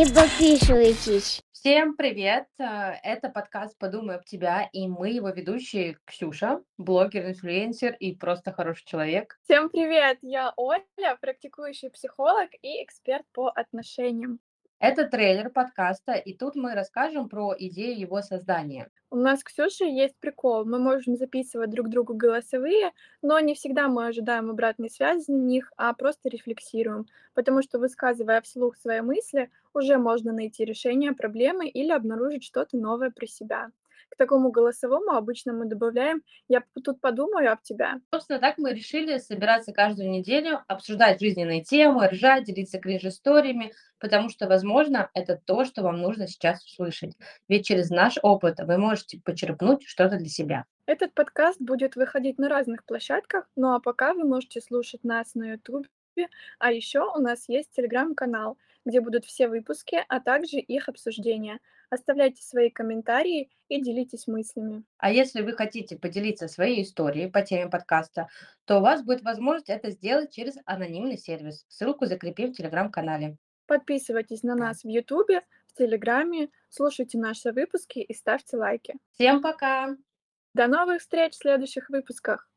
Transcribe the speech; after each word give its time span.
и 0.00 0.14
подписывайтесь. 0.14 1.42
Всем 1.52 1.94
привет! 1.94 2.46
Э, 2.58 2.94
Это 3.02 3.28
подкаст 3.28 3.76
«Подумай 3.76 4.16
об 4.16 4.24
тебя» 4.24 4.66
и 4.72 4.88
мы 4.88 5.10
его 5.10 5.28
ведущие 5.28 5.98
Ксюша, 6.06 6.62
блогер, 6.78 7.26
инфлюенсер 7.26 7.94
и 8.00 8.14
просто 8.14 8.52
хороший 8.52 8.86
человек. 8.86 9.38
Всем 9.44 9.68
привет! 9.68 10.16
Я 10.22 10.54
Оля, 10.56 11.18
практикующий 11.20 11.90
психолог 11.90 12.48
и 12.62 12.82
эксперт 12.82 13.26
по 13.34 13.50
отношениям. 13.50 14.40
Это 14.78 15.06
трейлер 15.06 15.50
подкаста, 15.50 16.14
и 16.14 16.32
тут 16.32 16.54
мы 16.56 16.74
расскажем 16.74 17.28
про 17.28 17.54
идею 17.58 17.98
его 17.98 18.22
создания. 18.22 18.90
У 19.10 19.16
нас 19.16 19.40
с 19.40 19.44
Ксюшей 19.44 19.92
есть 19.92 20.16
прикол. 20.18 20.64
Мы 20.64 20.78
можем 20.78 21.16
записывать 21.16 21.70
друг 21.70 21.88
другу 21.88 22.14
голосовые, 22.14 22.92
но 23.22 23.38
не 23.40 23.54
всегда 23.54 23.88
мы 23.88 24.06
ожидаем 24.06 24.50
обратной 24.50 24.90
связи 24.90 25.30
на 25.30 25.36
них, 25.36 25.72
а 25.76 25.92
просто 25.94 26.28
рефлексируем. 26.28 27.06
Потому 27.34 27.62
что, 27.62 27.78
высказывая 27.78 28.40
вслух 28.42 28.76
свои 28.76 29.00
мысли, 29.00 29.50
уже 29.74 29.96
можно 29.98 30.32
найти 30.32 30.64
решение 30.64 31.12
проблемы 31.12 31.68
или 31.68 31.92
обнаружить 31.92 32.44
что-то 32.44 32.76
новое 32.76 33.10
про 33.10 33.26
себя. 33.26 33.70
К 34.10 34.16
такому 34.16 34.50
голосовому 34.50 35.12
обычно 35.12 35.52
мы 35.52 35.66
добавляем 35.66 36.22
«я 36.48 36.62
тут 36.84 37.00
подумаю 37.00 37.52
об 37.52 37.62
тебя». 37.62 38.00
Собственно, 38.12 38.38
так 38.38 38.58
мы 38.58 38.72
решили 38.72 39.18
собираться 39.18 39.72
каждую 39.72 40.10
неделю, 40.10 40.62
обсуждать 40.68 41.20
жизненные 41.20 41.62
темы, 41.62 42.08
ржать, 42.08 42.44
делиться 42.44 42.78
кринж-историями, 42.78 43.72
потому 43.98 44.28
что, 44.28 44.46
возможно, 44.46 45.10
это 45.14 45.40
то, 45.44 45.64
что 45.64 45.82
вам 45.82 46.00
нужно 46.00 46.28
сейчас 46.28 46.64
услышать. 46.64 47.16
Ведь 47.48 47.66
через 47.66 47.90
наш 47.90 48.18
опыт 48.22 48.58
вы 48.60 48.78
можете 48.78 49.20
почерпнуть 49.24 49.84
что-то 49.86 50.16
для 50.16 50.28
себя. 50.28 50.64
Этот 50.86 51.14
подкаст 51.14 51.60
будет 51.60 51.96
выходить 51.96 52.38
на 52.38 52.48
разных 52.48 52.84
площадках, 52.84 53.48
ну 53.56 53.74
а 53.74 53.80
пока 53.80 54.14
вы 54.14 54.24
можете 54.24 54.60
слушать 54.60 55.02
нас 55.02 55.34
на 55.34 55.52
YouTube, 55.52 55.86
а 56.58 56.72
еще 56.72 57.00
у 57.14 57.18
нас 57.18 57.48
есть 57.48 57.70
телеграм-канал, 57.72 58.58
где 58.84 59.00
будут 59.00 59.24
все 59.24 59.48
выпуски, 59.48 60.04
а 60.08 60.20
также 60.20 60.58
их 60.58 60.88
обсуждения. 60.88 61.60
Оставляйте 61.90 62.42
свои 62.42 62.70
комментарии 62.70 63.50
и 63.68 63.80
делитесь 63.80 64.26
мыслями. 64.26 64.84
А 64.98 65.12
если 65.12 65.42
вы 65.42 65.52
хотите 65.52 65.96
поделиться 65.96 66.48
своей 66.48 66.82
историей 66.82 67.28
по 67.28 67.42
теме 67.42 67.68
подкаста, 67.68 68.28
то 68.64 68.78
у 68.78 68.80
вас 68.80 69.02
будет 69.04 69.22
возможность 69.22 69.68
это 69.68 69.90
сделать 69.90 70.32
через 70.32 70.56
анонимный 70.64 71.18
сервис. 71.18 71.64
Ссылку 71.68 72.06
закрепим 72.06 72.52
в 72.52 72.56
телеграм-канале. 72.56 73.36
Подписывайтесь 73.66 74.42
на 74.42 74.54
нас 74.54 74.84
в 74.84 74.88
YouTube, 74.88 75.42
в 75.66 75.74
Телеграме, 75.76 76.48
слушайте 76.68 77.18
наши 77.18 77.52
выпуски 77.52 77.98
и 77.98 78.14
ставьте 78.14 78.56
лайки. 78.56 78.94
Всем 79.14 79.42
пока! 79.42 79.96
До 80.54 80.68
новых 80.68 81.00
встреч 81.00 81.34
в 81.34 81.38
следующих 81.38 81.90
выпусках! 81.90 82.48